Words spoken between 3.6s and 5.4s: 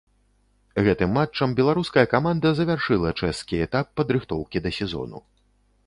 этап падрыхтоўкі да сезону.